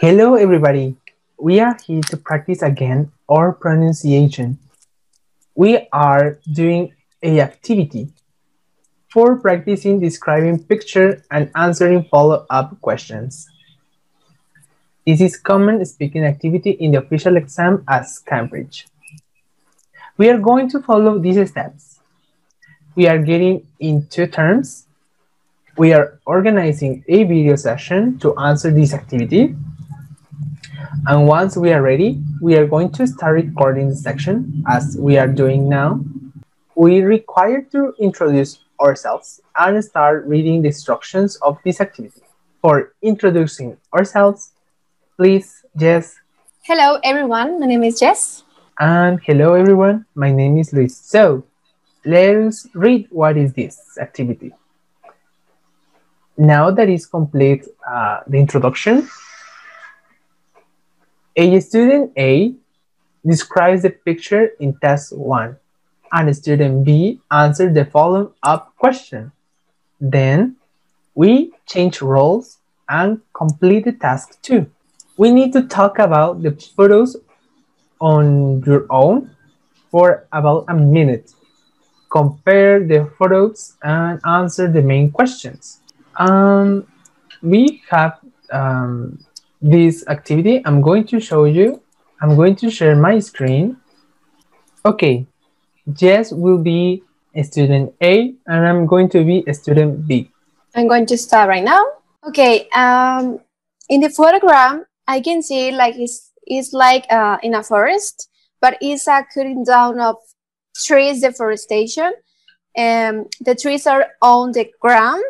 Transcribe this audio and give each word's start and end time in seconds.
Hello 0.00 0.36
everybody! 0.36 0.94
We 1.40 1.58
are 1.58 1.76
here 1.84 2.02
to 2.02 2.16
practice 2.16 2.62
again 2.62 3.10
our 3.28 3.50
pronunciation. 3.50 4.60
We 5.56 5.88
are 5.92 6.38
doing 6.52 6.94
a 7.20 7.40
activity 7.40 8.12
for 9.12 9.40
practicing 9.40 9.98
describing 9.98 10.62
picture 10.62 11.24
and 11.32 11.50
answering 11.56 12.04
follow-up 12.04 12.80
questions. 12.80 13.48
This 15.04 15.20
is 15.20 15.36
common 15.36 15.84
speaking 15.84 16.24
activity 16.24 16.70
in 16.78 16.92
the 16.92 16.98
official 16.98 17.36
exam 17.36 17.82
as 17.88 18.20
Cambridge. 18.20 18.86
We 20.16 20.30
are 20.30 20.38
going 20.38 20.70
to 20.70 20.80
follow 20.80 21.18
these 21.18 21.50
steps. 21.50 21.98
We 22.94 23.08
are 23.08 23.18
getting 23.18 23.66
in 23.80 24.06
two 24.06 24.28
terms. 24.28 24.86
We 25.76 25.92
are 25.92 26.20
organizing 26.24 27.02
a 27.08 27.24
video 27.24 27.56
session 27.56 28.20
to 28.20 28.36
answer 28.38 28.70
this 28.70 28.94
activity 28.94 29.56
and 31.06 31.26
once 31.26 31.56
we 31.56 31.72
are 31.72 31.82
ready, 31.82 32.20
we 32.40 32.56
are 32.56 32.66
going 32.66 32.90
to 32.92 33.06
start 33.06 33.34
recording 33.34 33.88
the 33.88 33.94
section 33.94 34.62
as 34.68 34.96
we 34.98 35.16
are 35.16 35.28
doing 35.28 35.68
now. 35.68 36.00
We 36.74 37.00
require 37.02 37.62
to 37.72 37.94
introduce 37.98 38.58
ourselves 38.80 39.40
and 39.56 39.82
start 39.84 40.26
reading 40.26 40.62
the 40.62 40.68
instructions 40.68 41.36
of 41.36 41.58
this 41.64 41.80
activity. 41.80 42.22
For 42.60 42.92
introducing 43.02 43.76
ourselves, 43.94 44.52
please, 45.16 45.64
Jess. 45.76 46.16
Hello, 46.62 46.98
everyone. 47.04 47.60
My 47.60 47.66
name 47.66 47.84
is 47.84 48.00
Jess. 48.00 48.42
And 48.80 49.20
hello, 49.22 49.54
everyone. 49.54 50.06
My 50.14 50.32
name 50.32 50.58
is 50.58 50.72
Luis. 50.72 50.96
So, 50.96 51.44
let's 52.04 52.66
read 52.74 53.06
what 53.10 53.36
is 53.36 53.52
this 53.52 53.98
activity. 54.00 54.52
Now 56.36 56.70
that 56.70 56.88
is 56.88 57.06
complete 57.06 57.66
uh, 57.88 58.20
the 58.26 58.38
introduction, 58.38 59.08
a 61.38 61.60
student 61.60 62.12
A 62.18 62.52
describes 63.24 63.82
the 63.82 63.90
picture 63.90 64.50
in 64.58 64.76
test 64.80 65.16
1 65.16 65.56
and 66.12 66.36
student 66.36 66.84
B 66.84 67.20
answers 67.30 67.74
the 67.74 67.84
following 67.84 68.32
up 68.42 68.74
question. 68.76 69.30
Then 70.00 70.56
we 71.14 71.52
change 71.64 72.02
roles 72.02 72.58
and 72.88 73.20
complete 73.32 73.84
the 73.84 73.92
task 73.92 74.42
2. 74.42 74.66
We 75.16 75.30
need 75.30 75.52
to 75.52 75.62
talk 75.62 76.00
about 76.00 76.42
the 76.42 76.50
photos 76.76 77.16
on 78.00 78.62
your 78.66 78.86
own 78.90 79.30
for 79.90 80.26
about 80.32 80.64
a 80.68 80.74
minute. 80.74 81.34
Compare 82.10 82.84
the 82.84 83.10
photos 83.16 83.76
and 83.82 84.20
answer 84.24 84.66
the 84.66 84.82
main 84.82 85.12
questions. 85.12 85.80
Um, 86.16 86.86
we 87.42 87.82
have 87.90 88.18
um, 88.50 89.24
this 89.60 90.06
activity, 90.08 90.62
I'm 90.64 90.80
going 90.80 91.06
to 91.08 91.20
show 91.20 91.44
you, 91.44 91.82
I'm 92.20 92.36
going 92.36 92.56
to 92.56 92.70
share 92.70 92.96
my 92.96 93.18
screen. 93.18 93.76
Okay, 94.84 95.26
Jess 95.92 96.32
will 96.32 96.58
be 96.58 97.02
student 97.42 97.94
A 98.02 98.34
and 98.46 98.66
I'm 98.66 98.86
going 98.86 99.08
to 99.10 99.24
be 99.24 99.44
student 99.52 100.06
B. 100.06 100.30
I'm 100.74 100.88
going 100.88 101.06
to 101.06 101.16
start 101.16 101.48
right 101.48 101.64
now. 101.64 101.84
Okay, 102.26 102.68
um, 102.70 103.40
in 103.88 104.00
the 104.00 104.10
photograph, 104.10 104.80
I 105.06 105.20
can 105.20 105.42
see 105.42 105.70
like 105.70 105.96
it's, 105.96 106.32
it's 106.44 106.72
like 106.72 107.06
uh, 107.10 107.38
in 107.42 107.54
a 107.54 107.62
forest, 107.62 108.28
but 108.60 108.76
it's 108.80 109.06
a 109.06 109.24
cutting 109.32 109.64
down 109.64 110.00
of 110.00 110.16
trees, 110.84 111.20
deforestation. 111.20 112.12
Um, 112.76 113.26
the 113.40 113.54
trees 113.54 113.86
are 113.86 114.06
on 114.22 114.52
the 114.52 114.70
ground. 114.80 115.24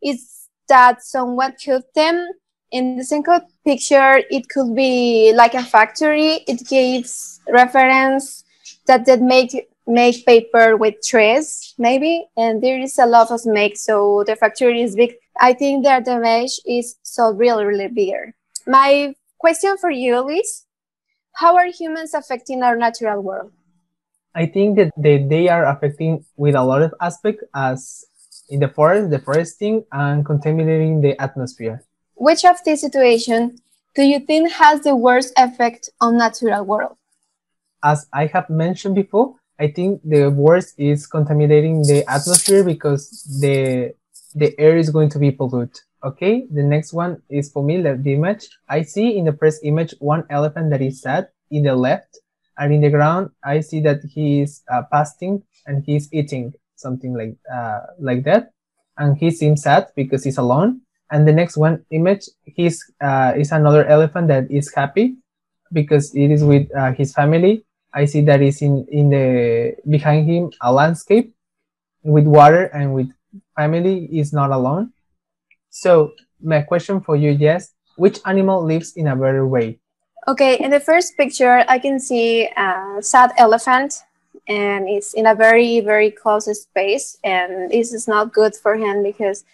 It's 0.00 0.48
that 0.68 1.02
someone 1.02 1.54
cut 1.64 1.84
them 1.94 2.28
in 2.72 2.96
the 2.96 3.04
single 3.04 3.40
picture, 3.64 4.22
it 4.30 4.48
could 4.48 4.74
be 4.74 5.32
like 5.34 5.54
a 5.54 5.62
factory. 5.62 6.42
It 6.48 6.66
gives 6.66 7.40
reference 7.48 8.44
that 8.86 9.06
they 9.06 9.16
make 9.16 9.68
make 9.86 10.24
paper 10.24 10.76
with 10.76 10.94
trees, 11.04 11.74
maybe, 11.76 12.24
and 12.36 12.62
there 12.62 12.78
is 12.78 12.98
a 12.98 13.06
lot 13.06 13.30
of 13.30 13.44
make, 13.44 13.76
so 13.76 14.22
the 14.26 14.36
factory 14.36 14.80
is 14.80 14.94
big. 14.94 15.14
I 15.40 15.54
think 15.54 15.84
that 15.84 16.04
the 16.04 16.20
mesh 16.20 16.60
is 16.64 16.96
so 17.02 17.32
really, 17.32 17.64
really 17.64 17.88
bigger. 17.88 18.32
My 18.64 19.14
question 19.38 19.76
for 19.76 19.90
you, 19.90 20.28
is, 20.28 20.66
how 21.34 21.56
are 21.56 21.66
humans 21.66 22.14
affecting 22.14 22.62
our 22.62 22.76
natural 22.76 23.20
world? 23.22 23.50
I 24.36 24.46
think 24.46 24.76
that 24.76 24.92
they, 24.96 25.18
they 25.18 25.48
are 25.48 25.66
affecting 25.66 26.24
with 26.36 26.54
a 26.54 26.62
lot 26.62 26.82
of 26.82 26.94
aspects 27.00 27.42
as 27.52 28.04
in 28.48 28.60
the 28.60 28.68
forest, 28.68 29.10
deforesting, 29.10 29.84
and 29.90 30.24
contaminating 30.24 31.00
the 31.00 31.20
atmosphere. 31.20 31.82
Which 32.14 32.44
of 32.44 32.56
these 32.64 32.80
situations 32.80 33.60
do 33.94 34.02
you 34.02 34.20
think 34.20 34.52
has 34.52 34.82
the 34.82 34.96
worst 34.96 35.32
effect 35.36 35.90
on 36.00 36.18
natural 36.18 36.64
world? 36.64 36.96
As 37.82 38.06
I 38.12 38.26
have 38.26 38.48
mentioned 38.48 38.94
before, 38.94 39.34
I 39.58 39.68
think 39.68 40.00
the 40.04 40.28
worst 40.28 40.74
is 40.78 41.06
contaminating 41.06 41.82
the 41.82 42.04
atmosphere 42.08 42.64
because 42.64 43.10
the 43.40 43.94
the 44.34 44.58
air 44.58 44.76
is 44.76 44.90
going 44.90 45.10
to 45.10 45.18
be 45.18 45.30
polluted. 45.30 45.78
Okay, 46.04 46.46
the 46.50 46.62
next 46.62 46.92
one 46.92 47.22
is 47.28 47.50
for 47.50 47.62
me 47.62 47.80
the, 47.80 47.94
image. 48.06 48.48
I 48.68 48.82
see 48.82 49.16
in 49.16 49.24
the 49.24 49.34
first 49.34 49.60
image 49.62 49.94
one 50.00 50.24
elephant 50.30 50.70
that 50.70 50.82
is 50.82 51.00
sad 51.00 51.28
in 51.50 51.62
the 51.64 51.76
left, 51.76 52.18
and 52.58 52.72
in 52.72 52.80
the 52.80 52.90
ground 52.90 53.30
I 53.44 53.60
see 53.60 53.80
that 53.80 54.00
he 54.04 54.40
is 54.40 54.62
uh, 54.72 54.82
fasting 54.90 55.42
and 55.66 55.84
he's 55.84 56.12
eating 56.12 56.54
something 56.76 57.14
like 57.14 57.36
uh, 57.52 57.80
like 58.00 58.24
that, 58.24 58.50
and 58.96 59.16
he 59.16 59.30
seems 59.30 59.62
sad 59.62 59.88
because 59.94 60.24
he's 60.24 60.38
alone 60.38 60.80
and 61.12 61.28
the 61.28 61.32
next 61.32 61.56
one 61.56 61.84
image 61.90 62.24
he's 62.44 62.82
uh, 63.00 63.32
is 63.36 63.52
another 63.52 63.84
elephant 63.84 64.28
that 64.28 64.50
is 64.50 64.72
happy 64.74 65.14
because 65.72 66.14
it 66.16 66.30
is 66.32 66.42
with 66.42 66.66
uh, 66.74 66.92
his 66.92 67.12
family. 67.12 67.64
I 67.94 68.06
see 68.06 68.22
that 68.22 68.40
is 68.40 68.62
in 68.62 68.88
in 68.90 69.10
the 69.10 69.76
behind 69.88 70.26
him 70.26 70.50
a 70.60 70.72
landscape 70.72 71.36
with 72.02 72.24
water 72.24 72.72
and 72.72 72.94
with 72.94 73.12
family. 73.54 74.08
Is 74.10 74.32
not 74.32 74.50
alone. 74.50 74.92
So 75.68 76.12
my 76.42 76.62
question 76.62 77.00
for 77.00 77.14
you 77.14 77.36
Jess 77.36 77.72
which 77.96 78.18
animal 78.24 78.64
lives 78.64 78.94
in 78.96 79.06
a 79.06 79.14
better 79.14 79.46
way? 79.46 79.78
Okay 80.26 80.56
in 80.56 80.70
the 80.70 80.80
first 80.80 81.16
picture 81.16 81.64
i 81.68 81.78
can 81.78 82.00
see 82.00 82.48
a 82.56 83.02
sad 83.02 83.32
elephant 83.36 84.00
and 84.48 84.88
it's 84.88 85.14
in 85.14 85.26
a 85.26 85.34
very 85.34 85.80
very 85.80 86.10
close 86.10 86.46
space 86.46 87.18
and 87.24 87.70
this 87.70 87.92
is 87.92 88.08
not 88.08 88.32
good 88.32 88.54
for 88.54 88.76
him 88.76 89.02
because 89.02 89.44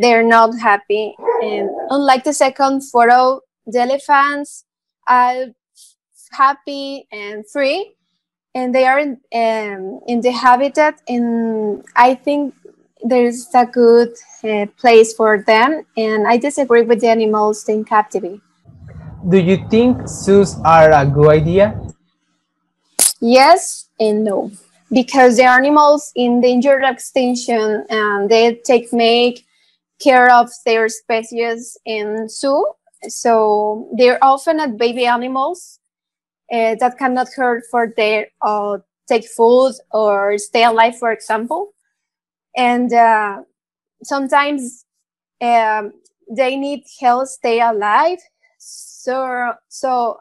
they're 0.00 0.22
not 0.22 0.58
happy. 0.58 1.16
And 1.42 1.70
unlike 1.90 2.24
the 2.24 2.32
second 2.32 2.82
photo, 2.82 3.40
the 3.66 3.80
elephants 3.80 4.64
are 5.08 5.46
happy 6.32 7.08
and 7.10 7.48
free, 7.48 7.94
and 8.54 8.74
they 8.74 8.86
are 8.86 8.98
in, 8.98 9.20
um, 9.34 10.00
in 10.06 10.20
the 10.20 10.32
habitat. 10.32 11.00
And 11.08 11.84
I 11.96 12.14
think 12.14 12.54
there's 13.02 13.48
a 13.54 13.66
good 13.66 14.12
uh, 14.44 14.66
place 14.78 15.14
for 15.14 15.42
them. 15.46 15.84
And 15.96 16.26
I 16.26 16.36
disagree 16.36 16.82
with 16.82 17.00
the 17.00 17.08
animals 17.08 17.68
in 17.68 17.84
captivity. 17.84 18.40
Do 19.28 19.38
you 19.38 19.58
think 19.68 20.06
zoos 20.06 20.56
are 20.64 20.92
a 20.92 21.04
good 21.04 21.30
idea? 21.30 21.80
Yes 23.20 23.88
and 23.98 24.24
no 24.24 24.50
because 24.92 25.36
the 25.36 25.44
animals 25.44 26.12
in 26.14 26.40
danger 26.40 26.78
of 26.78 26.94
extinction 26.94 27.84
and 27.88 28.30
they 28.30 28.54
take 28.54 28.92
make 28.92 29.45
care 30.00 30.32
of 30.32 30.50
their 30.64 30.88
species 30.88 31.76
in 31.84 32.28
zoo. 32.28 32.66
So 33.08 33.88
they're 33.96 34.22
often 34.22 34.60
at 34.60 34.76
baby 34.76 35.06
animals 35.06 35.80
uh, 36.52 36.76
that 36.80 36.98
cannot 36.98 37.28
hurt 37.34 37.64
for 37.70 37.92
their 37.96 38.28
uh, 38.42 38.78
take 39.08 39.26
food 39.26 39.74
or 39.92 40.38
stay 40.38 40.64
alive, 40.64 40.98
for 40.98 41.12
example. 41.12 41.74
And 42.56 42.92
uh, 42.92 43.42
sometimes 44.02 44.84
um, 45.40 45.92
they 46.30 46.56
need 46.56 46.84
help 47.00 47.28
stay 47.28 47.60
alive. 47.60 48.18
So 48.58 49.54
so 49.68 50.20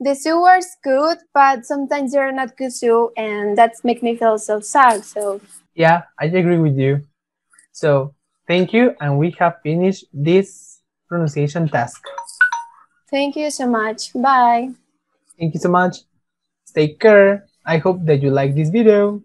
the 0.00 0.14
zoo 0.14 0.44
is 0.46 0.76
good, 0.82 1.18
but 1.34 1.66
sometimes 1.66 2.12
they're 2.12 2.32
not 2.32 2.56
good 2.56 2.72
zoo, 2.72 3.10
and 3.16 3.58
that 3.58 3.74
makes 3.84 4.02
me 4.02 4.16
feel 4.16 4.38
so 4.38 4.60
sad. 4.60 5.04
So 5.04 5.40
yeah, 5.74 6.02
I 6.18 6.26
agree 6.26 6.58
with 6.58 6.76
you. 6.76 7.04
So 7.72 8.14
Thank 8.48 8.72
you, 8.72 8.96
and 8.98 9.18
we 9.18 9.36
have 9.38 9.60
finished 9.62 10.06
this 10.10 10.80
pronunciation 11.06 11.68
task. 11.68 12.02
Thank 13.10 13.36
you 13.36 13.50
so 13.50 13.68
much. 13.68 14.12
Bye. 14.14 14.70
Thank 15.38 15.52
you 15.52 15.60
so 15.60 15.68
much. 15.68 15.98
Take 16.74 16.98
care. 16.98 17.44
I 17.66 17.76
hope 17.76 18.04
that 18.06 18.22
you 18.22 18.30
like 18.30 18.54
this 18.54 18.70
video. 18.70 19.22